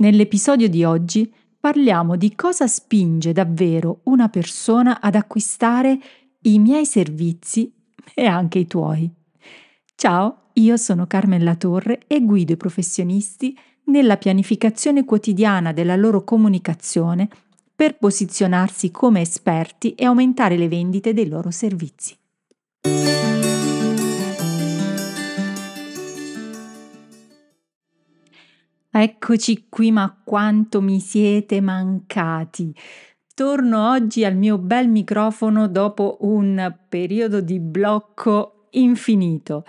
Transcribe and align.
Nell'episodio 0.00 0.68
di 0.68 0.84
oggi 0.84 1.32
parliamo 1.58 2.14
di 2.14 2.36
cosa 2.36 2.68
spinge 2.68 3.32
davvero 3.32 4.02
una 4.04 4.28
persona 4.28 5.00
ad 5.00 5.16
acquistare 5.16 5.98
i 6.42 6.60
miei 6.60 6.86
servizi 6.86 7.72
e 8.14 8.24
anche 8.24 8.60
i 8.60 8.68
tuoi. 8.68 9.10
Ciao, 9.96 10.50
io 10.52 10.76
sono 10.76 11.08
Carmen 11.08 11.42
Latorre 11.42 12.02
e 12.06 12.22
guido 12.22 12.52
i 12.52 12.56
professionisti 12.56 13.58
nella 13.86 14.18
pianificazione 14.18 15.04
quotidiana 15.04 15.72
della 15.72 15.96
loro 15.96 16.22
comunicazione 16.22 17.28
per 17.74 17.98
posizionarsi 17.98 18.92
come 18.92 19.20
esperti 19.20 19.94
e 19.94 20.04
aumentare 20.04 20.56
le 20.56 20.68
vendite 20.68 21.12
dei 21.12 21.28
loro 21.28 21.50
servizi. 21.50 22.17
Eccoci 29.00 29.66
qui, 29.68 29.92
ma 29.92 30.20
quanto 30.24 30.82
mi 30.82 30.98
siete 30.98 31.60
mancati! 31.60 32.74
Torno 33.32 33.92
oggi 33.92 34.24
al 34.24 34.34
mio 34.34 34.58
bel 34.58 34.88
microfono 34.88 35.68
dopo 35.68 36.16
un 36.22 36.76
periodo 36.88 37.40
di 37.40 37.60
blocco 37.60 38.66
infinito. 38.70 39.64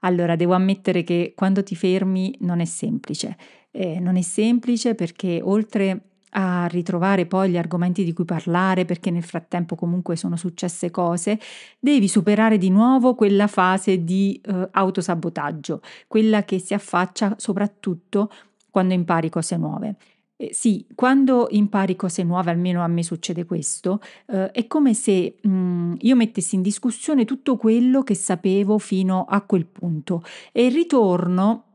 Allora, 0.00 0.36
devo 0.36 0.52
ammettere 0.52 1.02
che 1.02 1.32
quando 1.34 1.62
ti 1.62 1.74
fermi 1.74 2.36
non 2.40 2.60
è 2.60 2.66
semplice. 2.66 3.38
Eh, 3.70 3.98
non 4.00 4.16
è 4.16 4.20
semplice 4.20 4.94
perché 4.94 5.40
oltre 5.42 6.08
a 6.36 6.66
ritrovare 6.66 7.24
poi 7.24 7.52
gli 7.52 7.56
argomenti 7.56 8.04
di 8.04 8.12
cui 8.12 8.26
parlare, 8.26 8.84
perché 8.84 9.10
nel 9.10 9.22
frattempo 9.22 9.76
comunque 9.76 10.14
sono 10.14 10.36
successe 10.36 10.90
cose, 10.90 11.40
devi 11.78 12.06
superare 12.06 12.58
di 12.58 12.68
nuovo 12.68 13.14
quella 13.14 13.46
fase 13.46 14.04
di 14.04 14.38
eh, 14.44 14.68
autosabotaggio, 14.72 15.80
quella 16.06 16.44
che 16.44 16.58
si 16.58 16.74
affaccia 16.74 17.34
soprattutto 17.38 18.28
quando 18.74 18.92
impari 18.92 19.30
cose 19.30 19.56
nuove. 19.56 19.94
Eh, 20.34 20.52
sì, 20.52 20.84
quando 20.96 21.46
impari 21.48 21.94
cose 21.94 22.24
nuove, 22.24 22.50
almeno 22.50 22.82
a 22.82 22.88
me 22.88 23.04
succede 23.04 23.44
questo, 23.44 24.00
eh, 24.26 24.50
è 24.50 24.66
come 24.66 24.94
se 24.94 25.36
mh, 25.40 25.48
mm, 25.48 25.92
io 26.00 26.16
mettessi 26.16 26.56
in 26.56 26.62
discussione 26.62 27.24
tutto 27.24 27.56
quello 27.56 28.02
che 28.02 28.16
sapevo 28.16 28.78
fino 28.78 29.26
a 29.28 29.42
quel 29.42 29.64
punto 29.66 30.24
e 30.50 30.68
ritorno 30.70 31.66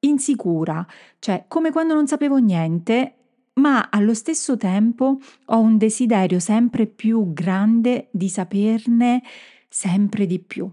insicura, 0.00 0.84
cioè 1.20 1.44
come 1.46 1.70
quando 1.70 1.94
non 1.94 2.08
sapevo 2.08 2.38
niente, 2.38 3.14
ma 3.60 3.88
allo 3.92 4.14
stesso 4.14 4.56
tempo 4.56 5.18
ho 5.44 5.60
un 5.60 5.78
desiderio 5.78 6.40
sempre 6.40 6.86
più 6.86 7.32
grande 7.32 8.08
di 8.10 8.28
saperne 8.28 9.22
sempre 9.68 10.26
di 10.26 10.40
più. 10.40 10.68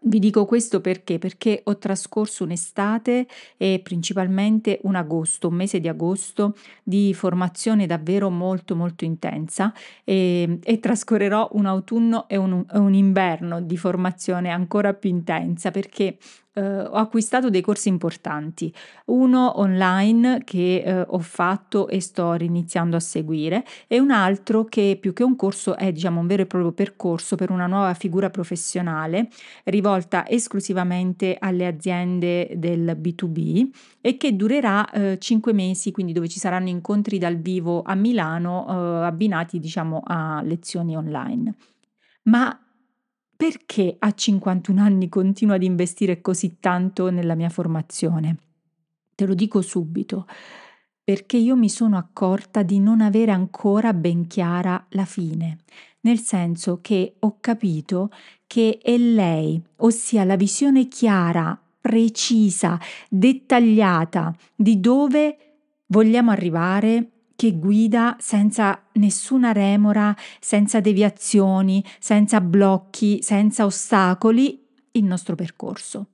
Vi 0.00 0.18
dico 0.18 0.44
questo 0.44 0.80
perché? 0.80 1.18
Perché 1.18 1.60
ho 1.64 1.78
trascorso 1.78 2.44
un'estate 2.44 3.26
e 3.56 3.80
principalmente 3.82 4.80
un 4.82 4.94
agosto, 4.96 5.48
un 5.48 5.54
mese 5.54 5.80
di 5.80 5.88
agosto 5.88 6.56
di 6.82 7.14
formazione 7.14 7.86
davvero 7.86 8.30
molto 8.30 8.76
molto 8.76 9.04
intensa 9.04 9.72
e, 10.04 10.58
e 10.62 10.78
trascorrerò 10.78 11.50
un 11.52 11.66
autunno 11.66 12.28
e 12.28 12.36
un, 12.36 12.64
un 12.70 12.94
inverno 12.94 13.60
di 13.60 13.76
formazione 13.76 14.50
ancora 14.50 14.94
più 14.94 15.10
intensa 15.10 15.70
perché 15.70 16.18
eh, 16.54 16.62
ho 16.62 16.94
acquistato 16.94 17.50
dei 17.50 17.60
corsi 17.60 17.88
importanti, 17.88 18.72
uno 19.06 19.58
online 19.60 20.42
che 20.44 20.82
eh, 20.84 21.04
ho 21.06 21.18
fatto 21.18 21.88
e 21.88 22.00
sto 22.00 22.34
iniziando 22.34 22.96
a 22.96 23.00
seguire 23.00 23.64
e 23.86 23.98
un 23.98 24.10
altro 24.10 24.64
che 24.64 24.96
più 25.00 25.12
che 25.12 25.22
un 25.22 25.36
corso 25.36 25.76
è 25.76 25.92
diciamo 25.92 26.20
un 26.20 26.26
vero 26.26 26.42
e 26.42 26.46
proprio 26.46 26.72
percorso 26.72 27.36
per 27.36 27.50
una 27.50 27.66
nuova 27.66 27.94
figura 27.94 28.30
professionale 28.30 29.28
rivolta 29.64 30.28
esclusivamente 30.28 31.36
alle 31.38 31.66
aziende 31.66 32.52
del 32.56 32.96
B2B 33.00 33.68
e 34.00 34.16
che 34.16 34.36
durerà 34.36 34.88
eh, 34.90 35.18
5 35.18 35.52
mesi, 35.52 35.90
quindi 35.90 36.12
dove 36.12 36.28
ci 36.28 36.38
saranno 36.38 36.68
incontri 36.68 37.18
dal 37.18 37.36
vivo 37.36 37.82
a 37.82 37.94
Milano 37.94 38.66
eh, 38.68 39.04
abbinati 39.06 39.58
diciamo 39.58 40.02
a 40.04 40.40
lezioni 40.42 40.96
online. 40.96 41.54
Ma 42.24 42.63
perché 43.44 43.94
a 43.98 44.10
51 44.10 44.80
anni 44.80 45.10
continuo 45.10 45.54
ad 45.54 45.62
investire 45.62 46.22
così 46.22 46.56
tanto 46.60 47.10
nella 47.10 47.34
mia 47.34 47.50
formazione? 47.50 48.38
Te 49.14 49.26
lo 49.26 49.34
dico 49.34 49.60
subito, 49.60 50.26
perché 51.04 51.36
io 51.36 51.54
mi 51.54 51.68
sono 51.68 51.98
accorta 51.98 52.62
di 52.62 52.80
non 52.80 53.02
avere 53.02 53.32
ancora 53.32 53.92
ben 53.92 54.26
chiara 54.28 54.86
la 54.92 55.04
fine, 55.04 55.58
nel 56.00 56.20
senso 56.20 56.78
che 56.80 57.16
ho 57.18 57.36
capito 57.38 58.10
che 58.46 58.78
è 58.82 58.96
lei, 58.96 59.62
ossia 59.76 60.24
la 60.24 60.36
visione 60.36 60.88
chiara, 60.88 61.60
precisa, 61.82 62.80
dettagliata 63.10 64.34
di 64.56 64.80
dove 64.80 65.36
vogliamo 65.88 66.30
arrivare 66.30 67.10
che 67.36 67.58
guida 67.58 68.16
senza 68.20 68.84
nessuna 68.92 69.52
remora, 69.52 70.14
senza 70.40 70.80
deviazioni, 70.80 71.84
senza 71.98 72.40
blocchi, 72.40 73.22
senza 73.22 73.64
ostacoli 73.64 74.64
il 74.92 75.04
nostro 75.04 75.34
percorso. 75.34 76.06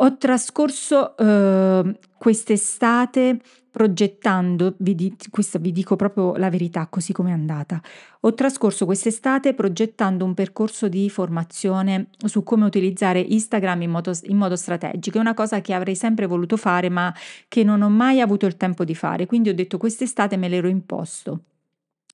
Ho 0.00 0.16
trascorso 0.16 1.16
eh, 1.16 1.98
quest'estate 2.18 3.40
progettando, 3.68 4.74
vi, 4.78 4.94
di, 4.94 5.16
questa 5.28 5.58
vi 5.58 5.72
dico 5.72 5.96
proprio 5.96 6.36
la 6.36 6.50
verità 6.50 6.86
così 6.86 7.12
come 7.12 7.30
è 7.30 7.32
andata, 7.32 7.80
ho 8.20 8.32
trascorso 8.32 8.84
quest'estate 8.84 9.54
progettando 9.54 10.24
un 10.24 10.34
percorso 10.34 10.88
di 10.88 11.10
formazione 11.10 12.10
su 12.26 12.44
come 12.44 12.64
utilizzare 12.64 13.18
Instagram 13.18 13.82
in 13.82 13.90
modo, 13.90 14.12
in 14.22 14.36
modo 14.36 14.54
strategico, 14.54 15.18
è 15.18 15.20
una 15.20 15.34
cosa 15.34 15.60
che 15.60 15.74
avrei 15.74 15.96
sempre 15.96 16.26
voluto 16.26 16.56
fare 16.56 16.88
ma 16.88 17.12
che 17.48 17.64
non 17.64 17.82
ho 17.82 17.88
mai 17.88 18.20
avuto 18.20 18.46
il 18.46 18.56
tempo 18.56 18.84
di 18.84 18.94
fare, 18.94 19.26
quindi 19.26 19.48
ho 19.48 19.54
detto 19.54 19.78
quest'estate 19.78 20.36
me 20.36 20.48
l'ero 20.48 20.68
imposto. 20.68 21.42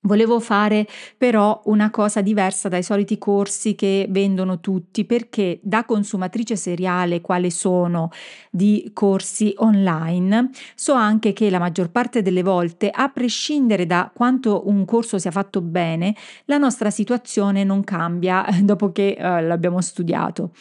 Volevo 0.05 0.39
fare 0.39 0.87
però 1.17 1.61
una 1.65 1.89
cosa 1.89 2.21
diversa 2.21 2.69
dai 2.69 2.83
soliti 2.83 3.17
corsi 3.17 3.73
che 3.73 4.05
vendono 4.09 4.59
tutti 4.59 5.03
perché 5.03 5.59
da 5.63 5.83
consumatrice 5.83 6.55
seriale 6.55 7.21
quale 7.21 7.49
sono 7.49 8.09
di 8.51 8.91
corsi 8.93 9.53
online 9.57 10.51
so 10.75 10.93
anche 10.93 11.33
che 11.33 11.49
la 11.49 11.57
maggior 11.57 11.89
parte 11.89 12.21
delle 12.21 12.43
volte 12.43 12.91
a 12.91 13.09
prescindere 13.09 13.87
da 13.87 14.11
quanto 14.13 14.67
un 14.67 14.85
corso 14.85 15.17
sia 15.17 15.31
fatto 15.31 15.61
bene 15.61 16.15
la 16.45 16.57
nostra 16.57 16.91
situazione 16.91 17.63
non 17.63 17.83
cambia 17.83 18.45
dopo 18.61 18.91
che 18.91 19.15
eh, 19.17 19.41
l'abbiamo 19.41 19.81
studiato. 19.81 20.51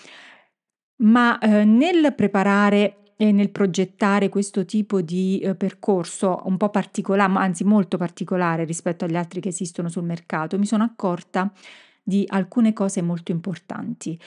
Ma 0.97 1.39
eh, 1.39 1.65
nel 1.65 2.15
preparare 2.15 3.04
e 3.17 3.33
nel 3.33 3.51
progettare 3.51 4.29
questo 4.29 4.65
tipo 4.65 5.01
di 5.01 5.39
eh, 5.39 5.55
percorso 5.55 6.43
un 6.45 6.57
po' 6.57 6.71
particolare, 6.71 7.33
anzi 7.35 7.65
molto 7.65 7.97
particolare 7.97 8.65
rispetto 8.65 9.05
agli 9.05 9.17
altri 9.17 9.41
che 9.41 9.49
esistono 9.49 9.89
sul 9.89 10.05
mercato, 10.05 10.59
mi 10.59 10.67
sono 10.67 10.85
accorta 10.85 11.53
di 12.03 12.25
alcune 12.29 12.73
cose 12.73 13.03
molto 13.03 13.33
importanti 13.33 14.19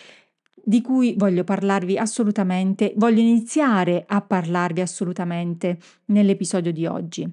di 0.67 0.81
cui 0.81 1.15
voglio 1.15 1.45
parlarvi 1.45 1.97
assolutamente, 1.97 2.91
voglio 2.97 3.21
iniziare 3.21 4.03
a 4.05 4.19
parlarvi 4.19 4.81
assolutamente 4.81 5.77
nell'episodio 6.07 6.73
di 6.73 6.85
oggi. 6.85 7.25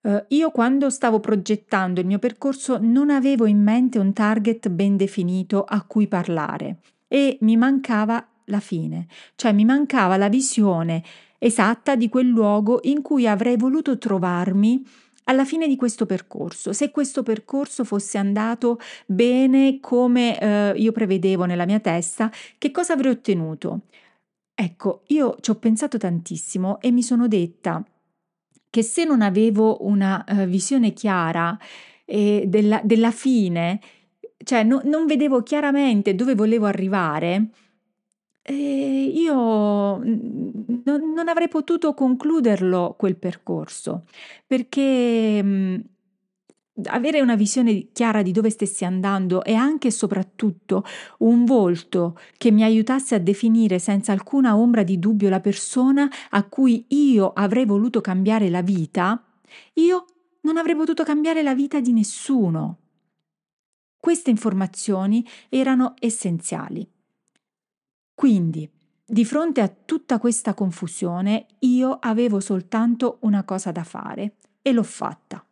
Uh, 0.00 0.24
io 0.28 0.50
quando 0.50 0.88
stavo 0.88 1.20
progettando 1.20 2.00
il 2.00 2.06
mio 2.06 2.18
percorso 2.18 2.78
non 2.80 3.10
avevo 3.10 3.44
in 3.44 3.62
mente 3.62 3.98
un 3.98 4.14
target 4.14 4.70
ben 4.70 4.96
definito 4.96 5.62
a 5.62 5.82
cui 5.82 6.08
parlare 6.08 6.78
e 7.06 7.36
mi 7.42 7.56
mancava 7.58 8.26
la 8.46 8.60
fine, 8.60 9.06
cioè 9.36 9.52
mi 9.52 9.64
mancava 9.64 10.16
la 10.16 10.28
visione 10.28 11.02
esatta 11.38 11.94
di 11.94 12.08
quel 12.08 12.28
luogo 12.28 12.80
in 12.84 13.02
cui 13.02 13.26
avrei 13.26 13.56
voluto 13.56 13.98
trovarmi 13.98 14.82
alla 15.24 15.44
fine 15.44 15.66
di 15.66 15.76
questo 15.76 16.06
percorso, 16.06 16.72
se 16.72 16.90
questo 16.90 17.22
percorso 17.22 17.84
fosse 17.84 18.18
andato 18.18 18.78
bene 19.06 19.78
come 19.80 20.38
eh, 20.38 20.72
io 20.76 20.92
prevedevo 20.92 21.44
nella 21.44 21.64
mia 21.64 21.80
testa, 21.80 22.30
che 22.58 22.70
cosa 22.70 22.92
avrei 22.92 23.12
ottenuto? 23.12 23.80
Ecco, 24.54 25.02
io 25.08 25.36
ci 25.40 25.50
ho 25.50 25.56
pensato 25.56 25.98
tantissimo 25.98 26.80
e 26.80 26.90
mi 26.90 27.02
sono 27.02 27.26
detta 27.26 27.84
che 28.70 28.82
se 28.82 29.04
non 29.04 29.22
avevo 29.22 29.84
una 29.84 30.24
uh, 30.28 30.44
visione 30.46 30.92
chiara 30.92 31.56
eh, 32.04 32.44
della, 32.46 32.80
della, 32.84 33.10
fine, 33.10 33.80
cioè 34.44 34.62
no, 34.64 34.80
non 34.84 35.06
vedevo 35.06 35.42
chiaramente 35.42 36.14
dove 36.14 36.34
volevo 36.34 36.66
arrivare, 36.66 37.50
Ehm, 38.46 39.10
io, 39.14 39.96
mhmm, 39.98 40.82
non 40.84 41.12
non 41.14 41.28
avrei 41.28 41.48
potuto 41.48 41.94
concluderlo 41.94 42.94
quel 42.98 43.16
percorso, 43.16 44.04
perché, 44.46 45.40
mhmm, 45.42 45.80
avere 46.86 47.20
una 47.20 47.36
visione 47.36 47.90
chiara 47.92 48.20
di 48.22 48.32
dove 48.32 48.50
stessi 48.50 48.84
andando 48.84 49.44
e 49.44 49.54
anche 49.54 49.88
e 49.88 49.90
soprattutto 49.92 50.84
un 51.18 51.44
volto 51.44 52.18
che 52.36 52.50
mi 52.50 52.64
aiutasse 52.64 53.14
a 53.14 53.18
definire 53.18 53.78
senza 53.78 54.12
alcuna 54.12 54.56
ombra 54.56 54.82
di 54.82 54.98
dubbio 54.98 55.28
la 55.30 55.40
persona 55.40 56.08
a 56.30 56.42
cui 56.48 56.84
io 56.88 57.32
avrei 57.32 57.64
voluto 57.64 58.00
cambiare 58.00 58.50
la 58.50 58.60
vita, 58.62 59.22
io 59.74 60.04
non 60.42 60.56
avrei 60.58 60.74
potuto 60.76 61.04
cambiare 61.04 61.42
la 61.42 61.54
vita 61.54 61.80
di 61.80 61.92
nessuno. 61.92 62.78
Queste 63.98 64.30
informazioni 64.30 65.26
erano 65.48 65.94
essenziali. 65.98 66.86
Quindi, 68.14 68.70
di 69.04 69.24
fronte 69.24 69.60
a 69.60 69.68
tutta 69.68 70.18
questa 70.18 70.54
confusione 70.54 71.46
io 71.60 71.98
avevo 72.00 72.40
soltanto 72.40 73.18
una 73.22 73.44
cosa 73.44 73.72
da 73.72 73.84
fare 73.84 74.36
e 74.62 74.72
l'ho 74.72 74.82
fatta. 74.82 75.44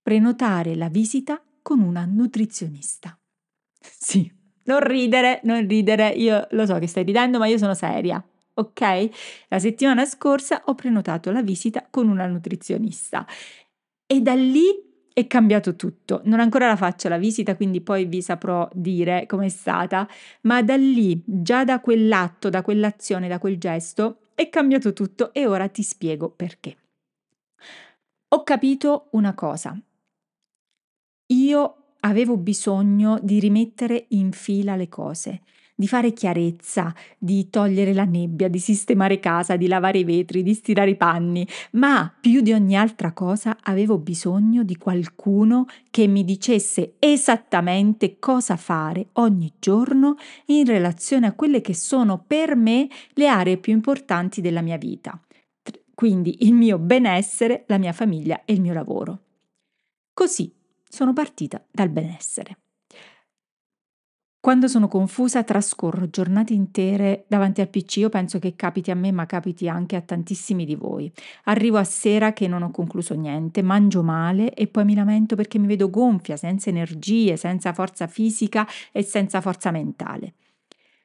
Prenotare 0.00 0.76
la 0.76 0.88
visita 0.88 1.42
con 1.62 1.80
una 1.80 2.04
nutrizionista. 2.04 3.16
Sì, 3.82 4.30
non 4.64 4.80
ridere, 4.80 5.40
non 5.42 5.66
ridere, 5.66 6.10
io 6.10 6.46
lo 6.50 6.66
so 6.66 6.78
che 6.78 6.86
stai 6.86 7.02
ridendo, 7.02 7.38
ma 7.38 7.46
io 7.46 7.58
sono 7.58 7.74
seria. 7.74 8.24
Ok? 8.54 9.08
La 9.48 9.58
settimana 9.58 10.04
scorsa 10.04 10.62
ho 10.66 10.74
prenotato 10.74 11.32
la 11.32 11.42
visita 11.42 11.86
con 11.90 12.08
una 12.08 12.26
nutrizionista 12.26 13.26
e 14.06 14.20
da 14.20 14.34
lì 14.34 14.91
è 15.12 15.26
cambiato 15.26 15.76
tutto. 15.76 16.20
Non 16.24 16.40
ancora 16.40 16.66
la 16.66 16.76
faccio 16.76 17.08
la 17.08 17.18
visita, 17.18 17.56
quindi 17.56 17.80
poi 17.80 18.04
vi 18.04 18.22
saprò 18.22 18.68
dire 18.72 19.26
com'è 19.26 19.48
stata, 19.48 20.08
ma 20.42 20.62
da 20.62 20.76
lì, 20.76 21.22
già 21.24 21.64
da 21.64 21.80
quell'atto, 21.80 22.48
da 22.48 22.62
quell'azione, 22.62 23.28
da 23.28 23.38
quel 23.38 23.58
gesto, 23.58 24.18
è 24.34 24.48
cambiato 24.48 24.92
tutto 24.92 25.32
e 25.32 25.46
ora 25.46 25.68
ti 25.68 25.82
spiego 25.82 26.30
perché. 26.30 26.76
Ho 28.28 28.42
capito 28.44 29.08
una 29.12 29.34
cosa. 29.34 29.78
Io 31.26 31.76
avevo 32.00 32.36
bisogno 32.36 33.18
di 33.22 33.38
rimettere 33.38 34.06
in 34.08 34.32
fila 34.32 34.76
le 34.76 34.88
cose 34.88 35.42
di 35.74 35.88
fare 35.88 36.12
chiarezza, 36.12 36.94
di 37.18 37.50
togliere 37.50 37.92
la 37.92 38.04
nebbia, 38.04 38.48
di 38.48 38.58
sistemare 38.58 39.18
casa, 39.20 39.56
di 39.56 39.66
lavare 39.66 39.98
i 39.98 40.04
vetri, 40.04 40.42
di 40.42 40.54
stirare 40.54 40.90
i 40.90 40.96
panni, 40.96 41.46
ma 41.72 42.12
più 42.20 42.40
di 42.40 42.52
ogni 42.52 42.76
altra 42.76 43.12
cosa 43.12 43.58
avevo 43.62 43.98
bisogno 43.98 44.62
di 44.62 44.76
qualcuno 44.76 45.66
che 45.90 46.06
mi 46.06 46.24
dicesse 46.24 46.94
esattamente 46.98 48.18
cosa 48.18 48.56
fare 48.56 49.08
ogni 49.14 49.52
giorno 49.58 50.16
in 50.46 50.64
relazione 50.66 51.26
a 51.26 51.32
quelle 51.32 51.60
che 51.60 51.74
sono 51.74 52.22
per 52.26 52.54
me 52.56 52.88
le 53.14 53.26
aree 53.26 53.56
più 53.58 53.72
importanti 53.72 54.40
della 54.40 54.62
mia 54.62 54.76
vita. 54.76 55.20
Quindi 55.94 56.38
il 56.40 56.54
mio 56.54 56.78
benessere, 56.78 57.64
la 57.68 57.78
mia 57.78 57.92
famiglia 57.92 58.44
e 58.44 58.54
il 58.54 58.60
mio 58.60 58.72
lavoro. 58.72 59.20
Così 60.12 60.52
sono 60.88 61.12
partita 61.12 61.64
dal 61.70 61.90
benessere. 61.90 62.61
Quando 64.42 64.66
sono 64.66 64.88
confusa 64.88 65.44
trascorro 65.44 66.10
giornate 66.10 66.52
intere 66.52 67.26
davanti 67.28 67.60
al 67.60 67.68
PC, 67.68 67.98
io 67.98 68.08
penso 68.08 68.40
che 68.40 68.56
capiti 68.56 68.90
a 68.90 68.96
me 68.96 69.12
ma 69.12 69.24
capiti 69.24 69.68
anche 69.68 69.94
a 69.94 70.00
tantissimi 70.00 70.64
di 70.64 70.74
voi. 70.74 71.08
Arrivo 71.44 71.76
a 71.76 71.84
sera 71.84 72.32
che 72.32 72.48
non 72.48 72.62
ho 72.62 72.72
concluso 72.72 73.14
niente, 73.14 73.62
mangio 73.62 74.02
male 74.02 74.52
e 74.54 74.66
poi 74.66 74.84
mi 74.84 74.96
lamento 74.96 75.36
perché 75.36 75.60
mi 75.60 75.68
vedo 75.68 75.90
gonfia, 75.90 76.36
senza 76.36 76.70
energie, 76.70 77.36
senza 77.36 77.72
forza 77.72 78.08
fisica 78.08 78.66
e 78.90 79.04
senza 79.04 79.40
forza 79.40 79.70
mentale. 79.70 80.32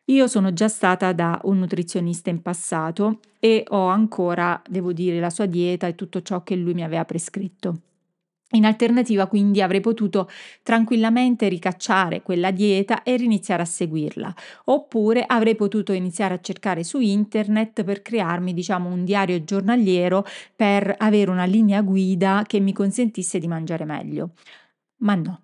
Io 0.05 0.25
sono 0.25 0.51
già 0.51 0.67
stata 0.67 1.13
da 1.13 1.39
un 1.43 1.59
nutrizionista 1.59 2.31
in 2.31 2.41
passato 2.41 3.19
e 3.37 3.63
ho 3.67 3.85
ancora, 3.85 4.59
devo 4.67 4.93
dire, 4.93 5.19
la 5.19 5.29
sua 5.29 5.45
dieta 5.45 5.85
e 5.85 5.93
tutto 5.93 6.23
ciò 6.23 6.41
che 6.41 6.55
lui 6.55 6.73
mi 6.73 6.83
aveva 6.83 7.05
prescritto. 7.05 7.81
In 8.51 8.63
alternativa 8.63 9.27
quindi 9.27 9.61
avrei 9.61 9.81
potuto 9.81 10.29
tranquillamente 10.63 11.49
ricacciare 11.49 12.21
quella 12.21 12.51
dieta 12.51 13.03
e 13.03 13.17
riniziare 13.17 13.61
a 13.61 13.65
seguirla, 13.65 14.33
oppure 14.65 15.25
avrei 15.27 15.55
potuto 15.55 15.91
iniziare 15.91 16.35
a 16.35 16.39
cercare 16.39 16.85
su 16.85 16.99
internet 17.01 17.83
per 17.83 18.01
crearmi 18.01 18.53
diciamo 18.53 18.87
un 18.87 19.03
diario 19.03 19.43
giornaliero 19.43 20.25
per 20.55 20.95
avere 20.97 21.29
una 21.29 21.43
linea 21.43 21.81
guida 21.81 22.43
che 22.47 22.61
mi 22.61 22.71
consentisse 22.71 23.37
di 23.37 23.47
mangiare 23.49 23.83
meglio. 23.83 24.31
Ma 24.99 25.15
no, 25.15 25.41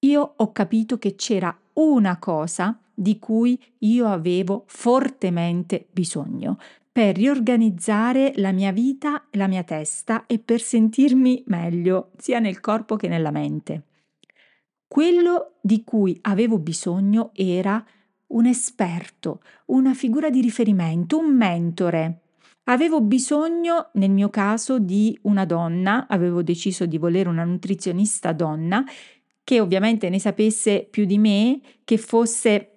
io 0.00 0.34
ho 0.36 0.52
capito 0.52 0.98
che 0.98 1.14
c'era 1.14 1.56
una 1.74 2.18
cosa 2.18 2.78
di 2.92 3.18
cui 3.18 3.58
io 3.78 4.06
avevo 4.08 4.64
fortemente 4.66 5.86
bisogno, 5.90 6.58
per 6.94 7.16
riorganizzare 7.16 8.34
la 8.36 8.52
mia 8.52 8.70
vita 8.70 9.24
la 9.32 9.48
mia 9.48 9.64
testa 9.64 10.26
e 10.26 10.38
per 10.38 10.60
sentirmi 10.60 11.42
meglio 11.48 12.12
sia 12.18 12.38
nel 12.38 12.60
corpo 12.60 12.94
che 12.94 13.08
nella 13.08 13.32
mente. 13.32 13.82
Quello 14.86 15.54
di 15.60 15.82
cui 15.82 16.16
avevo 16.20 16.60
bisogno 16.60 17.32
era 17.34 17.84
un 18.28 18.46
esperto, 18.46 19.42
una 19.66 19.92
figura 19.92 20.30
di 20.30 20.40
riferimento, 20.40 21.18
un 21.18 21.34
mentore. 21.34 22.20
Avevo 22.66 23.00
bisogno, 23.00 23.88
nel 23.94 24.12
mio 24.12 24.30
caso, 24.30 24.78
di 24.78 25.18
una 25.22 25.44
donna, 25.44 26.06
avevo 26.06 26.44
deciso 26.44 26.86
di 26.86 26.96
volere 26.96 27.28
una 27.28 27.42
nutrizionista 27.42 28.32
donna, 28.32 28.84
che 29.42 29.58
ovviamente 29.58 30.08
ne 30.08 30.20
sapesse 30.20 30.86
più 30.88 31.06
di 31.06 31.18
me, 31.18 31.60
che 31.82 31.98
fosse 31.98 32.73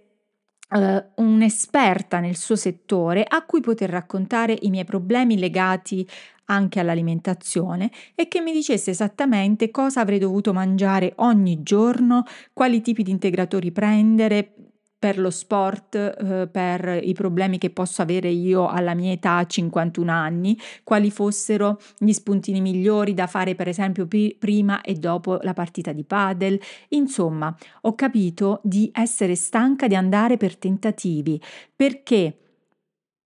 Uh, 0.69 1.01
un'esperta 1.23 2.19
nel 2.19 2.35
suo 2.35 2.57
settore 2.57 3.23
a 3.25 3.45
cui 3.45 3.61
poter 3.61 3.89
raccontare 3.89 4.53
i 4.63 4.69
miei 4.69 4.83
problemi 4.83 5.39
legati 5.39 6.05
anche 6.47 6.81
all'alimentazione 6.81 7.89
e 8.15 8.27
che 8.27 8.41
mi 8.41 8.51
dicesse 8.51 8.91
esattamente 8.91 9.71
cosa 9.71 10.01
avrei 10.01 10.19
dovuto 10.19 10.51
mangiare 10.51 11.13
ogni 11.17 11.63
giorno, 11.63 12.23
quali 12.51 12.81
tipi 12.81 13.03
di 13.03 13.11
integratori 13.11 13.71
prendere, 13.71 14.53
per 14.99 15.19
lo 15.19 15.29
sport, 15.29 15.95
eh, 15.95 16.47
per 16.51 16.99
i 17.03 17.13
problemi 17.13 17.57
che 17.57 17.69
posso 17.69 18.01
avere 18.01 18.29
io 18.29 18.67
alla 18.67 18.95
mia 18.95 19.11
età, 19.11 19.45
51 19.45 20.11
anni, 20.11 20.57
quali 20.83 21.11
fossero 21.11 21.79
gli 21.97 22.11
spuntini 22.11 22.61
migliori 22.61 23.13
da 23.13 23.27
fare 23.27 23.53
per 23.53 23.67
esempio 23.67 24.07
pi- 24.07 24.35
prima 24.37 24.81
e 24.81 24.95
dopo 24.95 25.37
la 25.41 25.53
partita 25.53 25.91
di 25.91 26.03
padel. 26.03 26.59
Insomma, 26.89 27.55
ho 27.81 27.93
capito 27.95 28.59
di 28.63 28.89
essere 28.93 29.35
stanca 29.35 29.87
di 29.87 29.95
andare 29.95 30.37
per 30.37 30.57
tentativi 30.57 31.39
perché 31.75 32.35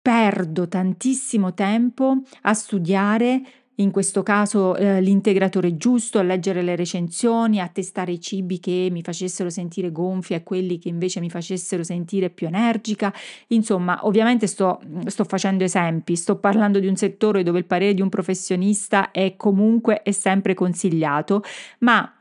perdo 0.02 0.68
tantissimo 0.68 1.54
tempo 1.54 2.24
a 2.42 2.54
studiare 2.54 3.42
in 3.76 3.92
questo 3.92 4.22
caso 4.22 4.76
eh, 4.76 5.02
l'integratore 5.02 5.78
giusto, 5.78 6.20
a 6.20 6.24
leggere 6.24 6.62
le 6.62 6.76
recensioni, 6.76 7.60
a 7.60 7.68
testare 7.68 8.12
i 8.12 8.22
cibi 8.22 8.60
che 8.60 8.90
mi 8.92 9.02
facessero 9.02 9.50
sentire 9.50 9.92
gonfia 9.92 10.38
e 10.38 10.44
quelli 10.44 10.78
che 10.78 10.90
invece 10.90 11.20
mi 11.20 11.30
facessero 11.30 11.84
sentire 11.84 12.30
più 12.30 12.48
energica. 12.48 13.12
Insomma, 13.48 14.06
ovviamente 14.06 14.46
sto, 14.46 14.80
sto 15.08 15.24
facendo 15.24 15.64
esempi, 15.64 16.16
sto 16.16 16.38
parlando 16.38 16.80
di 16.80 16.88
un 16.88 16.96
settore 16.96 17.42
dove 17.42 17.60
il 17.60 17.66
parere 17.66 17.94
di 17.94 18.02
un 18.02 18.10
professionista 18.10 19.12
è 19.12 19.36
comunque 19.36 20.04
e 20.04 20.12
sempre 20.12 20.54
consigliato, 20.54 21.42
ma 21.80 22.14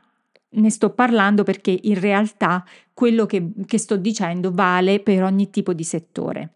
ne 0.55 0.69
sto 0.69 0.91
parlando 0.91 1.43
perché 1.43 1.77
in 1.83 1.99
realtà 1.99 2.63
quello 2.93 3.25
che, 3.25 3.51
che 3.65 3.77
sto 3.77 3.95
dicendo 3.95 4.51
vale 4.51 4.99
per 4.99 5.23
ogni 5.23 5.49
tipo 5.49 5.73
di 5.73 5.83
settore. 5.83 6.49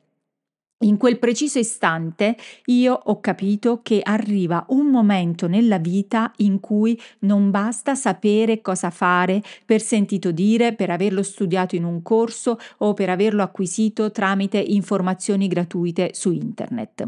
In 0.82 0.98
quel 0.98 1.18
preciso 1.18 1.58
istante 1.58 2.38
io 2.66 2.94
ho 2.94 3.20
capito 3.20 3.80
che 3.82 4.00
arriva 4.04 4.64
un 4.70 4.86
momento 4.86 5.48
nella 5.48 5.80
vita 5.80 6.32
in 6.38 6.60
cui 6.60 7.00
non 7.20 7.50
basta 7.50 7.96
sapere 7.96 8.62
cosa 8.62 8.92
fare 8.92 9.42
per 9.66 9.82
sentito 9.82 10.30
dire, 10.30 10.76
per 10.76 10.92
averlo 10.92 11.24
studiato 11.24 11.76
in 11.76 11.84
un 11.84 12.04
corso 12.04 12.60
o 12.78 12.94
per 12.94 13.10
averlo 13.10 13.42
acquisito 13.42 14.12
tramite 14.12 14.60
informazioni 14.60 15.48
gratuite 15.48 16.12
su 16.14 16.32
internet. 16.32 17.08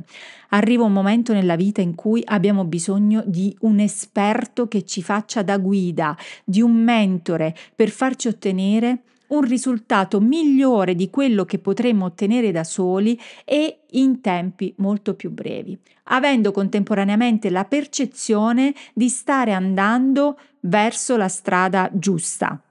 Arriva 0.50 0.84
un 0.84 0.93
momento 0.93 1.34
nella 1.34 1.55
vita 1.55 1.82
in 1.82 1.93
cui 1.93 2.24
abbiamo 2.25 2.65
bisogno 2.65 3.22
di 3.27 3.55
un 3.60 3.79
esperto 3.79 4.67
che 4.67 4.84
ci 4.84 5.03
faccia 5.03 5.43
da 5.43 5.60
guida, 5.60 6.17
di 6.43 6.60
un 6.60 6.74
mentore 6.74 7.55
per 7.75 7.89
farci 7.89 8.29
ottenere 8.29 9.03
un 9.29 9.41
risultato 9.41 10.19
migliore 10.19 10.95
di 10.95 11.09
quello 11.09 11.45
che 11.45 11.59
potremmo 11.59 12.05
ottenere 12.05 12.51
da 12.51 12.63
soli 12.63 13.19
e 13.45 13.81
in 13.91 14.21
tempi 14.21 14.74
molto 14.77 15.15
più 15.15 15.31
brevi, 15.31 15.77
avendo 16.05 16.51
contemporaneamente 16.51 17.50
la 17.50 17.65
percezione 17.65 18.74
di 18.93 19.09
stare 19.09 19.53
andando 19.53 20.39
verso 20.62 21.17
la 21.17 21.27
strada 21.27 21.89
giusta. 21.93 22.62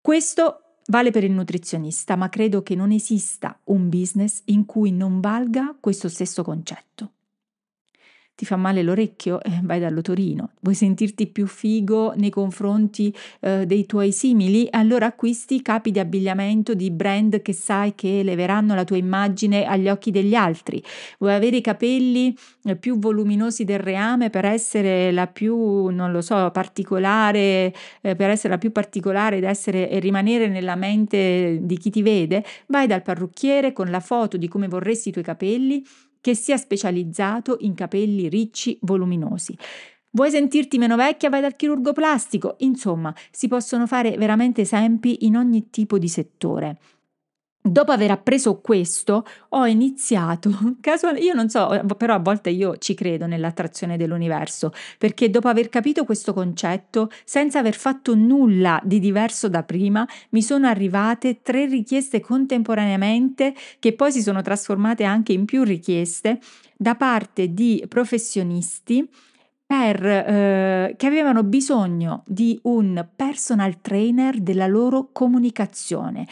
Questo 0.00 0.60
vale 0.86 1.10
per 1.10 1.24
il 1.24 1.32
nutrizionista, 1.32 2.16
ma 2.16 2.28
credo 2.28 2.62
che 2.62 2.74
non 2.74 2.92
esista 2.92 3.58
un 3.64 3.88
business 3.88 4.42
in 4.46 4.66
cui 4.66 4.92
non 4.92 5.20
valga 5.20 5.76
questo 5.80 6.08
stesso 6.08 6.44
concetto 6.44 7.10
ti 8.36 8.44
fa 8.44 8.56
male 8.56 8.82
l'orecchio, 8.82 9.42
eh, 9.42 9.60
vai 9.62 9.80
dall'otorino. 9.80 10.50
Vuoi 10.60 10.74
sentirti 10.74 11.26
più 11.26 11.46
figo 11.46 12.12
nei 12.16 12.28
confronti 12.28 13.12
eh, 13.40 13.64
dei 13.64 13.86
tuoi 13.86 14.12
simili? 14.12 14.68
Allora 14.70 15.06
acquisti 15.06 15.62
capi 15.62 15.90
di 15.90 15.98
abbigliamento 15.98 16.74
di 16.74 16.90
brand 16.90 17.40
che 17.40 17.54
sai 17.54 17.94
che 17.94 18.22
leveranno 18.22 18.74
la 18.74 18.84
tua 18.84 18.98
immagine 18.98 19.64
agli 19.64 19.88
occhi 19.88 20.10
degli 20.10 20.34
altri. 20.34 20.82
Vuoi 21.18 21.32
avere 21.32 21.56
i 21.56 21.60
capelli 21.62 22.36
eh, 22.64 22.76
più 22.76 22.98
voluminosi 22.98 23.64
del 23.64 23.78
reame 23.78 24.28
per 24.28 24.44
essere 24.44 25.10
la 25.12 25.26
più, 25.26 25.86
non 25.86 26.12
lo 26.12 26.20
so, 26.20 26.50
particolare, 26.50 27.72
eh, 28.02 28.14
per 28.16 28.28
essere 28.28 28.50
la 28.50 28.58
più 28.58 28.70
particolare 28.70 29.38
ed 29.38 29.44
essere 29.44 29.88
e 29.88 29.98
rimanere 29.98 30.48
nella 30.48 30.76
mente 30.76 31.58
di 31.62 31.78
chi 31.78 31.88
ti 31.88 32.02
vede? 32.02 32.44
Vai 32.66 32.86
dal 32.86 33.00
parrucchiere 33.00 33.72
con 33.72 33.90
la 33.90 34.00
foto 34.00 34.36
di 34.36 34.46
come 34.46 34.68
vorresti 34.68 35.08
i 35.08 35.12
tuoi 35.12 35.24
capelli 35.24 35.82
che 36.26 36.34
sia 36.34 36.56
specializzato 36.56 37.58
in 37.60 37.74
capelli 37.74 38.28
ricci, 38.28 38.76
voluminosi. 38.82 39.56
Vuoi 40.10 40.32
sentirti 40.32 40.76
meno 40.76 40.96
vecchia? 40.96 41.28
Vai 41.28 41.40
dal 41.40 41.54
chirurgo 41.54 41.92
plastico. 41.92 42.56
Insomma, 42.58 43.14
si 43.30 43.46
possono 43.46 43.86
fare 43.86 44.16
veramente 44.16 44.62
esempi 44.62 45.24
in 45.24 45.36
ogni 45.36 45.70
tipo 45.70 45.98
di 45.98 46.08
settore. 46.08 46.78
Dopo 47.66 47.90
aver 47.90 48.12
appreso 48.12 48.60
questo, 48.60 49.26
ho 49.48 49.66
iniziato, 49.66 50.50
casual 50.80 51.18
io 51.18 51.34
non 51.34 51.48
so, 51.48 51.82
però 51.96 52.14
a 52.14 52.20
volte 52.20 52.50
io 52.50 52.76
ci 52.78 52.94
credo 52.94 53.26
nell'attrazione 53.26 53.96
dell'universo, 53.96 54.72
perché 54.98 55.30
dopo 55.30 55.48
aver 55.48 55.68
capito 55.68 56.04
questo 56.04 56.32
concetto, 56.32 57.10
senza 57.24 57.58
aver 57.58 57.74
fatto 57.74 58.14
nulla 58.14 58.80
di 58.84 59.00
diverso 59.00 59.48
da 59.48 59.64
prima, 59.64 60.06
mi 60.30 60.42
sono 60.42 60.68
arrivate 60.68 61.42
tre 61.42 61.66
richieste 61.66 62.20
contemporaneamente 62.20 63.52
che 63.80 63.94
poi 63.94 64.12
si 64.12 64.22
sono 64.22 64.42
trasformate 64.42 65.02
anche 65.02 65.32
in 65.32 65.44
più 65.44 65.64
richieste 65.64 66.38
da 66.76 66.94
parte 66.94 67.52
di 67.52 67.84
professionisti 67.88 69.08
per, 69.66 70.06
eh, 70.06 70.94
che 70.96 71.06
avevano 71.06 71.42
bisogno 71.42 72.22
di 72.26 72.56
un 72.62 73.04
personal 73.16 73.80
trainer 73.80 74.38
della 74.38 74.68
loro 74.68 75.08
comunicazione 75.10 76.26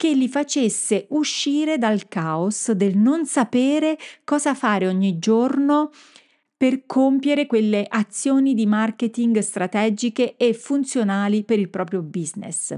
che 0.00 0.14
li 0.14 0.28
facesse 0.28 1.08
uscire 1.10 1.76
dal 1.76 2.08
caos 2.08 2.70
del 2.70 2.96
non 2.96 3.26
sapere 3.26 3.98
cosa 4.24 4.54
fare 4.54 4.86
ogni 4.86 5.18
giorno 5.18 5.90
per 6.56 6.86
compiere 6.86 7.44
quelle 7.44 7.84
azioni 7.86 8.54
di 8.54 8.64
marketing 8.64 9.40
strategiche 9.40 10.38
e 10.38 10.54
funzionali 10.54 11.44
per 11.44 11.58
il 11.58 11.68
proprio 11.68 12.00
business. 12.00 12.74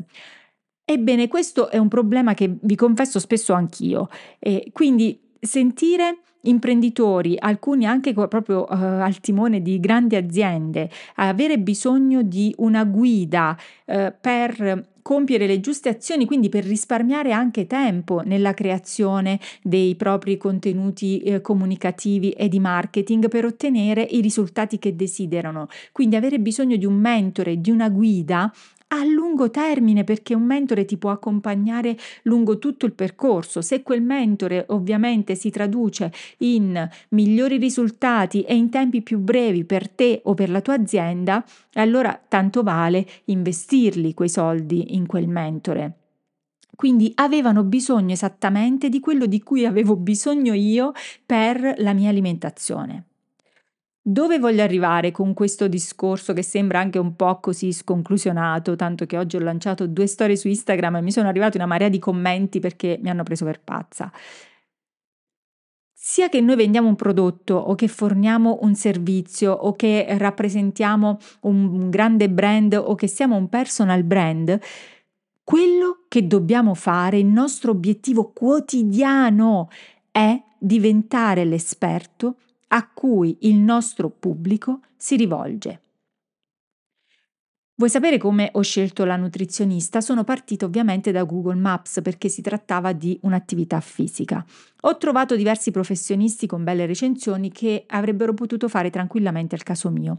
Ebbene, 0.84 1.28
questo 1.28 1.70
è 1.70 1.78
un 1.78 1.86
problema 1.86 2.34
che 2.34 2.56
vi 2.60 2.74
confesso 2.74 3.20
spesso 3.20 3.52
anch'io. 3.52 4.08
E 4.40 4.70
quindi 4.72 5.16
sentire 5.38 6.22
imprenditori, 6.42 7.36
alcuni 7.38 7.86
anche 7.86 8.14
proprio 8.14 8.64
uh, 8.68 8.74
al 8.74 9.20
timone 9.20 9.62
di 9.62 9.78
grandi 9.78 10.16
aziende, 10.16 10.90
avere 11.14 11.60
bisogno 11.60 12.22
di 12.22 12.52
una 12.58 12.82
guida 12.82 13.56
uh, 13.84 14.12
per 14.20 14.90
compiere 15.02 15.46
le 15.46 15.60
giuste 15.60 15.88
azioni, 15.88 16.24
quindi 16.24 16.48
per 16.48 16.64
risparmiare 16.64 17.32
anche 17.32 17.66
tempo 17.66 18.22
nella 18.24 18.54
creazione 18.54 19.38
dei 19.62 19.94
propri 19.96 20.36
contenuti 20.36 21.20
eh, 21.20 21.40
comunicativi 21.40 22.30
e 22.30 22.48
di 22.48 22.60
marketing 22.60 23.28
per 23.28 23.44
ottenere 23.44 24.02
i 24.02 24.20
risultati 24.20 24.78
che 24.78 24.96
desiderano. 24.96 25.68
Quindi 25.92 26.16
avere 26.16 26.38
bisogno 26.38 26.76
di 26.76 26.86
un 26.86 26.94
mentore, 26.94 27.60
di 27.60 27.70
una 27.70 27.88
guida 27.88 28.52
a 28.92 29.04
lungo 29.04 29.50
termine 29.50 30.04
perché 30.04 30.34
un 30.34 30.44
mentore 30.44 30.84
ti 30.84 30.98
può 30.98 31.10
accompagnare 31.10 31.96
lungo 32.24 32.58
tutto 32.58 32.84
il 32.86 32.92
percorso. 32.92 33.62
Se 33.62 33.82
quel 33.82 34.02
mentore 34.02 34.66
ovviamente 34.68 35.34
si 35.34 35.50
traduce 35.50 36.12
in 36.38 36.88
migliori 37.10 37.56
risultati 37.56 38.42
e 38.42 38.54
in 38.54 38.68
tempi 38.68 39.02
più 39.02 39.18
brevi 39.18 39.64
per 39.64 39.88
te 39.88 40.20
o 40.24 40.34
per 40.34 40.50
la 40.50 40.60
tua 40.60 40.74
azienda, 40.74 41.44
allora 41.74 42.20
tanto 42.28 42.62
vale 42.62 43.06
investirli 43.26 44.14
quei 44.14 44.28
soldi 44.28 44.94
in 44.94 45.06
quel 45.06 45.26
mentore. 45.26 45.96
Quindi 46.74 47.12
avevano 47.14 47.64
bisogno 47.64 48.12
esattamente 48.12 48.88
di 48.88 49.00
quello 49.00 49.26
di 49.26 49.42
cui 49.42 49.64
avevo 49.64 49.96
bisogno 49.96 50.52
io 50.52 50.92
per 51.24 51.74
la 51.78 51.92
mia 51.92 52.10
alimentazione. 52.10 53.11
Dove 54.04 54.40
voglio 54.40 54.64
arrivare 54.64 55.12
con 55.12 55.32
questo 55.32 55.68
discorso 55.68 56.32
che 56.32 56.42
sembra 56.42 56.80
anche 56.80 56.98
un 56.98 57.14
po' 57.14 57.38
così 57.38 57.72
sconclusionato, 57.72 58.74
tanto 58.74 59.06
che 59.06 59.16
oggi 59.16 59.36
ho 59.36 59.40
lanciato 59.40 59.86
due 59.86 60.08
storie 60.08 60.34
su 60.34 60.48
Instagram 60.48 60.96
e 60.96 61.02
mi 61.02 61.12
sono 61.12 61.28
arrivati 61.28 61.56
una 61.56 61.66
marea 61.66 61.88
di 61.88 62.00
commenti 62.00 62.58
perché 62.58 62.98
mi 63.00 63.10
hanno 63.10 63.22
preso 63.22 63.44
per 63.44 63.60
pazza. 63.60 64.10
Sia 65.92 66.28
che 66.28 66.40
noi 66.40 66.56
vendiamo 66.56 66.88
un 66.88 66.96
prodotto 66.96 67.54
o 67.54 67.76
che 67.76 67.86
forniamo 67.86 68.58
un 68.62 68.74
servizio 68.74 69.52
o 69.52 69.72
che 69.74 70.04
rappresentiamo 70.18 71.18
un 71.42 71.88
grande 71.88 72.28
brand 72.28 72.74
o 72.74 72.96
che 72.96 73.06
siamo 73.06 73.36
un 73.36 73.48
personal 73.48 74.02
brand, 74.02 74.58
quello 75.44 76.06
che 76.08 76.26
dobbiamo 76.26 76.74
fare, 76.74 77.18
il 77.18 77.26
nostro 77.26 77.70
obiettivo 77.70 78.32
quotidiano 78.32 79.68
è 80.10 80.42
diventare 80.58 81.44
l'esperto 81.44 82.38
a 82.74 82.88
cui 82.88 83.36
il 83.42 83.56
nostro 83.56 84.08
pubblico 84.08 84.80
si 84.96 85.16
rivolge. 85.16 85.80
Vuoi 87.74 87.90
sapere 87.90 88.16
come 88.16 88.50
ho 88.52 88.60
scelto 88.60 89.04
la 89.04 89.16
nutrizionista? 89.16 90.00
Sono 90.00 90.24
partita 90.24 90.66
ovviamente 90.66 91.10
da 91.10 91.24
Google 91.24 91.56
Maps 91.56 92.00
perché 92.02 92.28
si 92.28 92.40
trattava 92.40 92.92
di 92.92 93.18
un'attività 93.22 93.80
fisica. 93.80 94.44
Ho 94.82 94.96
trovato 94.98 95.36
diversi 95.36 95.70
professionisti 95.70 96.46
con 96.46 96.64
belle 96.64 96.86
recensioni 96.86 97.50
che 97.50 97.84
avrebbero 97.88 98.34
potuto 98.34 98.68
fare 98.68 98.90
tranquillamente 98.90 99.54
il 99.54 99.62
caso 99.64 99.90
mio. 99.90 100.18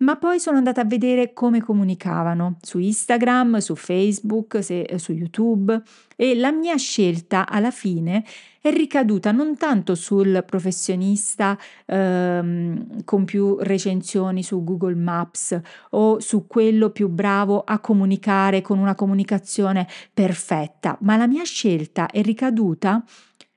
Ma 0.00 0.16
poi 0.16 0.38
sono 0.38 0.58
andata 0.58 0.82
a 0.82 0.84
vedere 0.84 1.32
come 1.32 1.60
comunicavano 1.60 2.58
su 2.62 2.78
Instagram, 2.78 3.58
su 3.58 3.74
Facebook, 3.74 4.62
se, 4.62 4.82
eh, 4.82 4.98
su 4.98 5.12
YouTube. 5.12 5.82
E 6.14 6.36
la 6.36 6.52
mia 6.52 6.76
scelta 6.76 7.48
alla 7.48 7.72
fine 7.72 8.24
è 8.60 8.70
ricaduta 8.70 9.32
non 9.32 9.56
tanto 9.56 9.96
sul 9.96 10.44
professionista 10.46 11.58
ehm, 11.86 13.04
con 13.04 13.24
più 13.24 13.56
recensioni 13.60 14.44
su 14.44 14.62
Google 14.62 14.94
Maps 14.94 15.60
o 15.90 16.20
su 16.20 16.46
quello 16.46 16.90
più 16.90 17.08
bravo 17.08 17.62
a 17.64 17.80
comunicare 17.80 18.62
con 18.62 18.78
una 18.78 18.94
comunicazione 18.94 19.88
perfetta, 20.14 20.96
ma 21.00 21.16
la 21.16 21.26
mia 21.26 21.44
scelta 21.44 22.06
è 22.08 22.22
ricaduta 22.22 23.02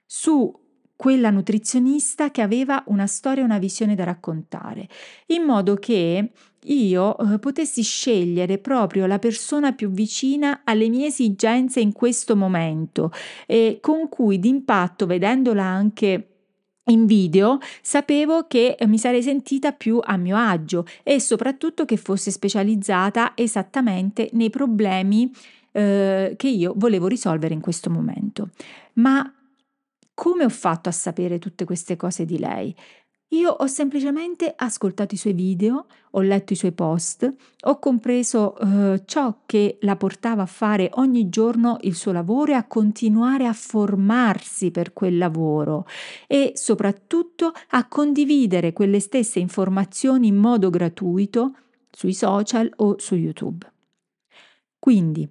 su 0.05 0.60
quella 1.01 1.31
nutrizionista 1.31 2.29
che 2.29 2.43
aveva 2.43 2.83
una 2.85 3.07
storia 3.07 3.41
e 3.41 3.45
una 3.45 3.57
visione 3.57 3.95
da 3.95 4.03
raccontare, 4.03 4.87
in 5.29 5.41
modo 5.41 5.73
che 5.73 6.29
io 6.65 7.17
eh, 7.17 7.39
potessi 7.39 7.81
scegliere 7.81 8.59
proprio 8.59 9.07
la 9.07 9.17
persona 9.17 9.71
più 9.71 9.89
vicina 9.89 10.61
alle 10.63 10.89
mie 10.89 11.07
esigenze 11.07 11.79
in 11.79 11.91
questo 11.91 12.35
momento 12.35 13.11
e 13.47 13.79
con 13.81 14.09
cui 14.09 14.37
d'impatto, 14.37 15.07
vedendola 15.07 15.63
anche 15.63 16.27
in 16.83 17.07
video 17.07 17.57
sapevo 17.81 18.45
che 18.45 18.77
mi 18.85 18.99
sarei 18.99 19.23
sentita 19.23 19.71
più 19.71 19.99
a 20.03 20.17
mio 20.17 20.37
agio 20.37 20.85
e 21.01 21.19
soprattutto 21.19 21.83
che 21.83 21.97
fosse 21.97 22.29
specializzata 22.29 23.31
esattamente 23.33 24.29
nei 24.33 24.51
problemi 24.51 25.33
eh, 25.71 26.35
che 26.37 26.47
io 26.47 26.73
volevo 26.75 27.07
risolvere 27.07 27.55
in 27.55 27.59
questo 27.59 27.89
momento. 27.89 28.49
Ma 28.93 29.33
come 30.13 30.43
ho 30.43 30.49
fatto 30.49 30.89
a 30.89 30.91
sapere 30.91 31.39
tutte 31.39 31.65
queste 31.65 31.95
cose 31.95 32.25
di 32.25 32.37
lei? 32.37 32.75
Io 33.33 33.49
ho 33.49 33.65
semplicemente 33.67 34.53
ascoltato 34.53 35.15
i 35.15 35.17
suoi 35.17 35.31
video, 35.31 35.85
ho 36.11 36.19
letto 36.19 36.51
i 36.51 36.57
suoi 36.57 36.73
post, 36.73 37.33
ho 37.61 37.79
compreso 37.79 38.57
eh, 38.57 39.03
ciò 39.05 39.43
che 39.45 39.77
la 39.81 39.95
portava 39.95 40.41
a 40.41 40.47
fare 40.47 40.89
ogni 40.95 41.29
giorno 41.29 41.77
il 41.81 41.95
suo 41.95 42.11
lavoro 42.11 42.51
e 42.51 42.55
a 42.55 42.67
continuare 42.67 43.47
a 43.47 43.53
formarsi 43.53 44.69
per 44.71 44.91
quel 44.91 45.17
lavoro 45.17 45.85
e 46.27 46.51
soprattutto 46.55 47.53
a 47.69 47.87
condividere 47.87 48.73
quelle 48.73 48.99
stesse 48.99 49.39
informazioni 49.39 50.27
in 50.27 50.35
modo 50.35 50.69
gratuito 50.69 51.55
sui 51.89 52.13
social 52.13 52.69
o 52.77 52.99
su 52.99 53.15
YouTube. 53.15 53.65
Quindi, 54.77 55.29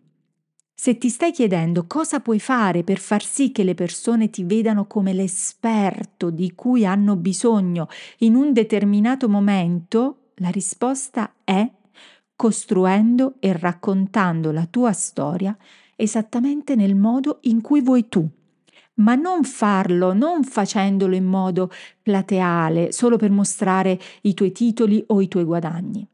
se 0.82 0.96
ti 0.96 1.10
stai 1.10 1.30
chiedendo 1.30 1.84
cosa 1.86 2.20
puoi 2.20 2.40
fare 2.40 2.84
per 2.84 3.00
far 3.00 3.22
sì 3.22 3.52
che 3.52 3.64
le 3.64 3.74
persone 3.74 4.30
ti 4.30 4.44
vedano 4.44 4.86
come 4.86 5.12
l'esperto 5.12 6.30
di 6.30 6.54
cui 6.54 6.86
hanno 6.86 7.16
bisogno 7.16 7.86
in 8.20 8.34
un 8.34 8.54
determinato 8.54 9.28
momento, 9.28 10.30
la 10.36 10.48
risposta 10.48 11.34
è 11.44 11.70
costruendo 12.34 13.34
e 13.40 13.52
raccontando 13.52 14.52
la 14.52 14.64
tua 14.64 14.92
storia 14.92 15.54
esattamente 15.96 16.74
nel 16.76 16.94
modo 16.94 17.40
in 17.42 17.60
cui 17.60 17.82
vuoi 17.82 18.08
tu. 18.08 18.26
Ma 18.94 19.14
non 19.16 19.44
farlo, 19.44 20.14
non 20.14 20.44
facendolo 20.44 21.14
in 21.14 21.26
modo 21.26 21.70
plateale, 22.00 22.90
solo 22.90 23.18
per 23.18 23.30
mostrare 23.30 24.00
i 24.22 24.32
tuoi 24.32 24.52
titoli 24.52 25.04
o 25.08 25.20
i 25.20 25.28
tuoi 25.28 25.44
guadagni. 25.44 26.09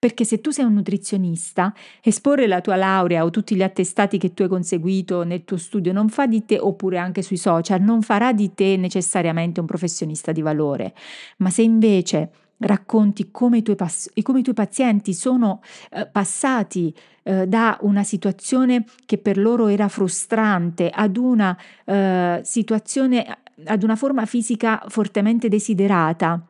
Perché 0.00 0.24
se 0.24 0.40
tu 0.40 0.48
sei 0.48 0.64
un 0.64 0.72
nutrizionista, 0.72 1.74
esporre 2.00 2.46
la 2.46 2.62
tua 2.62 2.76
laurea 2.76 3.22
o 3.22 3.28
tutti 3.28 3.54
gli 3.54 3.62
attestati 3.62 4.16
che 4.16 4.32
tu 4.32 4.40
hai 4.40 4.48
conseguito 4.48 5.24
nel 5.24 5.44
tuo 5.44 5.58
studio 5.58 5.92
non 5.92 6.08
fa 6.08 6.26
di 6.26 6.46
te, 6.46 6.58
oppure 6.58 6.96
anche 6.96 7.20
sui 7.20 7.36
social, 7.36 7.82
non 7.82 8.00
farà 8.00 8.32
di 8.32 8.54
te 8.54 8.78
necessariamente 8.78 9.60
un 9.60 9.66
professionista 9.66 10.32
di 10.32 10.40
valore. 10.40 10.94
Ma 11.36 11.50
se 11.50 11.60
invece 11.60 12.30
racconti 12.60 13.30
come 13.30 13.58
i 13.58 13.62
tuoi, 13.62 13.76
pass- 13.76 14.10
come 14.22 14.38
i 14.38 14.42
tuoi 14.42 14.54
pazienti 14.54 15.12
sono 15.12 15.60
eh, 15.90 16.06
passati 16.06 16.94
eh, 17.22 17.46
da 17.46 17.76
una 17.82 18.02
situazione 18.02 18.86
che 19.04 19.18
per 19.18 19.36
loro 19.36 19.66
era 19.66 19.88
frustrante 19.88 20.88
ad 20.88 21.18
una 21.18 21.54
eh, 21.84 22.40
situazione, 22.42 23.26
ad 23.66 23.82
una 23.82 23.96
forma 23.96 24.24
fisica 24.24 24.82
fortemente 24.88 25.50
desiderata 25.50 26.42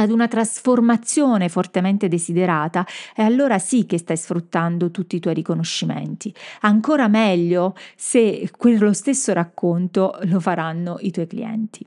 ad 0.00 0.10
una 0.10 0.28
trasformazione 0.28 1.48
fortemente 1.48 2.06
desiderata, 2.08 2.86
e 3.14 3.22
allora 3.22 3.58
sì 3.58 3.84
che 3.84 3.98
stai 3.98 4.16
sfruttando 4.16 4.90
tutti 4.90 5.16
i 5.16 5.20
tuoi 5.20 5.34
riconoscimenti. 5.34 6.32
Ancora 6.60 7.08
meglio 7.08 7.74
se 7.96 8.48
quello 8.56 8.92
stesso 8.92 9.32
racconto 9.32 10.18
lo 10.22 10.38
faranno 10.38 10.98
i 11.00 11.10
tuoi 11.10 11.26
clienti. 11.26 11.84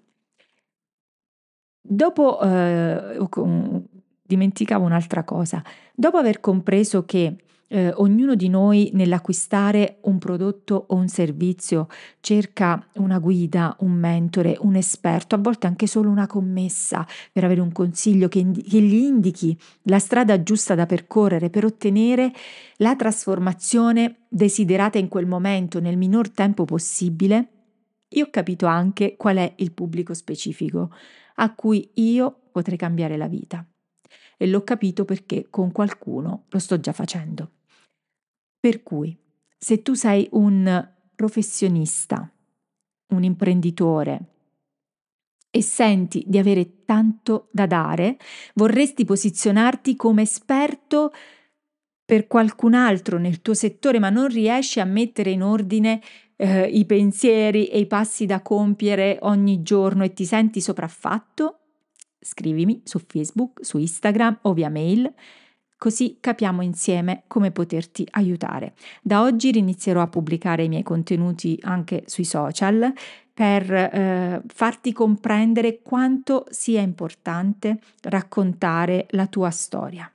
Dopo, 1.81 2.39
eh, 2.41 3.17
dimenticavo 4.23 4.85
un'altra 4.85 5.23
cosa, 5.23 5.63
dopo 5.93 6.17
aver 6.17 6.39
compreso 6.39 7.05
che 7.05 7.35
eh, 7.71 7.93
ognuno 7.95 8.35
di 8.35 8.49
noi 8.49 8.89
nell'acquistare 8.93 9.99
un 10.01 10.19
prodotto 10.19 10.85
o 10.89 10.95
un 10.95 11.07
servizio 11.07 11.87
cerca 12.19 12.85
una 12.95 13.17
guida, 13.17 13.77
un 13.79 13.91
mentore, 13.91 14.57
un 14.59 14.75
esperto, 14.75 15.35
a 15.35 15.37
volte 15.37 15.67
anche 15.67 15.87
solo 15.87 16.09
una 16.09 16.27
commessa 16.27 17.07
per 17.31 17.45
avere 17.45 17.61
un 17.61 17.71
consiglio 17.71 18.27
che, 18.27 18.39
indi- 18.39 18.61
che 18.61 18.81
gli 18.81 18.95
indichi 18.95 19.57
la 19.83 19.99
strada 19.99 20.43
giusta 20.43 20.75
da 20.75 20.85
percorrere 20.85 21.49
per 21.49 21.63
ottenere 21.63 22.33
la 22.77 22.95
trasformazione 22.97 24.25
desiderata 24.27 24.97
in 24.97 25.07
quel 25.07 25.25
momento 25.25 25.79
nel 25.79 25.97
minor 25.97 26.29
tempo 26.29 26.65
possibile, 26.65 27.47
io 28.09 28.25
ho 28.25 28.29
capito 28.29 28.65
anche 28.65 29.15
qual 29.15 29.37
è 29.37 29.53
il 29.55 29.71
pubblico 29.71 30.13
specifico 30.13 30.93
a 31.35 31.55
cui 31.55 31.89
io 31.93 32.35
potrei 32.51 32.77
cambiare 32.77 33.15
la 33.15 33.27
vita. 33.27 33.65
E 34.37 34.47
l'ho 34.47 34.63
capito 34.63 35.05
perché 35.05 35.47
con 35.49 35.71
qualcuno 35.71 36.45
lo 36.49 36.59
sto 36.59 36.79
già 36.81 36.91
facendo. 36.91 37.51
Per 38.61 38.83
cui, 38.83 39.17
se 39.57 39.81
tu 39.81 39.95
sei 39.95 40.27
un 40.33 40.87
professionista, 41.15 42.31
un 43.07 43.23
imprenditore 43.23 44.19
e 45.49 45.63
senti 45.63 46.23
di 46.27 46.37
avere 46.37 46.85
tanto 46.85 47.49
da 47.51 47.65
dare, 47.65 48.19
vorresti 48.53 49.03
posizionarti 49.03 49.95
come 49.95 50.21
esperto 50.21 51.11
per 52.05 52.27
qualcun 52.27 52.75
altro 52.75 53.17
nel 53.17 53.41
tuo 53.41 53.55
settore, 53.55 53.97
ma 53.97 54.11
non 54.11 54.27
riesci 54.27 54.79
a 54.79 54.85
mettere 54.85 55.31
in 55.31 55.41
ordine 55.41 55.99
eh, 56.35 56.67
i 56.67 56.85
pensieri 56.85 57.65
e 57.65 57.79
i 57.79 57.87
passi 57.87 58.27
da 58.27 58.43
compiere 58.43 59.17
ogni 59.21 59.63
giorno 59.63 60.03
e 60.03 60.13
ti 60.13 60.25
senti 60.25 60.61
sopraffatto, 60.61 61.61
scrivimi 62.19 62.83
su 62.83 62.99
Facebook, 62.99 63.65
su 63.65 63.79
Instagram 63.79 64.37
o 64.43 64.53
via 64.53 64.69
mail 64.69 65.11
così 65.81 66.17
capiamo 66.19 66.61
insieme 66.61 67.23
come 67.25 67.49
poterti 67.49 68.07
aiutare. 68.11 68.75
Da 69.01 69.23
oggi 69.23 69.49
inizierò 69.57 69.99
a 70.03 70.07
pubblicare 70.07 70.65
i 70.65 70.69
miei 70.69 70.83
contenuti 70.83 71.57
anche 71.63 72.03
sui 72.05 72.23
social 72.23 72.93
per 73.33 73.73
eh, 73.73 74.43
farti 74.45 74.93
comprendere 74.93 75.81
quanto 75.81 76.45
sia 76.51 76.81
importante 76.81 77.79
raccontare 78.01 79.07
la 79.09 79.25
tua 79.25 79.49
storia. 79.49 80.07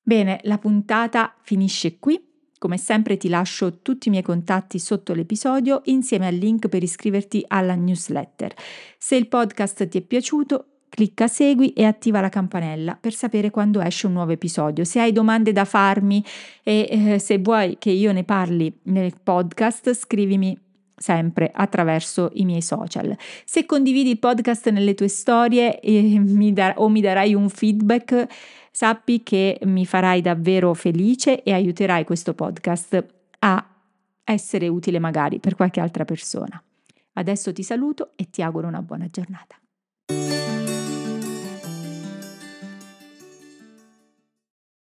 Bene, 0.00 0.40
la 0.44 0.56
puntata 0.56 1.34
finisce 1.42 1.98
qui. 1.98 2.26
Come 2.56 2.78
sempre 2.78 3.18
ti 3.18 3.28
lascio 3.28 3.82
tutti 3.82 4.08
i 4.08 4.10
miei 4.10 4.22
contatti 4.22 4.78
sotto 4.78 5.12
l'episodio 5.12 5.82
insieme 5.84 6.26
al 6.26 6.34
link 6.34 6.68
per 6.68 6.82
iscriverti 6.82 7.44
alla 7.46 7.74
newsletter. 7.74 8.54
Se 8.96 9.16
il 9.16 9.28
podcast 9.28 9.86
ti 9.86 9.98
è 9.98 10.00
piaciuto, 10.00 10.69
clicca 10.90 11.28
segui 11.28 11.72
e 11.72 11.84
attiva 11.84 12.20
la 12.20 12.28
campanella 12.28 12.98
per 13.00 13.14
sapere 13.14 13.48
quando 13.50 13.80
esce 13.80 14.06
un 14.06 14.12
nuovo 14.12 14.32
episodio. 14.32 14.84
Se 14.84 15.00
hai 15.00 15.12
domande 15.12 15.52
da 15.52 15.64
farmi 15.64 16.22
e 16.62 16.86
eh, 16.90 17.18
se 17.18 17.38
vuoi 17.38 17.76
che 17.78 17.90
io 17.90 18.12
ne 18.12 18.24
parli 18.24 18.70
nel 18.82 19.14
podcast, 19.22 19.94
scrivimi 19.94 20.58
sempre 20.94 21.50
attraverso 21.54 22.30
i 22.34 22.44
miei 22.44 22.60
social. 22.60 23.16
Se 23.46 23.64
condividi 23.64 24.10
il 24.10 24.18
podcast 24.18 24.68
nelle 24.68 24.92
tue 24.92 25.08
storie 25.08 25.80
eh, 25.80 26.18
mi 26.18 26.52
dar- 26.52 26.74
o 26.76 26.90
mi 26.90 27.00
darai 27.00 27.32
un 27.32 27.48
feedback, 27.48 28.26
sappi 28.70 29.22
che 29.22 29.58
mi 29.62 29.86
farai 29.86 30.20
davvero 30.20 30.74
felice 30.74 31.42
e 31.42 31.54
aiuterai 31.54 32.04
questo 32.04 32.34
podcast 32.34 33.02
a 33.38 33.66
essere 34.22 34.68
utile 34.68 34.98
magari 34.98 35.38
per 35.38 35.54
qualche 35.54 35.80
altra 35.80 36.04
persona. 36.04 36.62
Adesso 37.14 37.52
ti 37.52 37.62
saluto 37.62 38.10
e 38.16 38.28
ti 38.30 38.42
auguro 38.42 38.68
una 38.68 38.82
buona 38.82 39.08
giornata. 39.10 39.56